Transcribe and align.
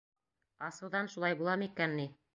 Асыуҙан 0.69 1.13
шулай 1.17 1.39
була 1.43 1.57
микән 1.65 1.99
ни? 2.01 2.13